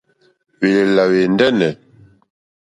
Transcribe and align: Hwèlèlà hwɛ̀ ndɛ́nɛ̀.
Hwèlèlà 0.59 1.03
hwɛ̀ 1.09 1.25
ndɛ́nɛ̀. 1.33 1.71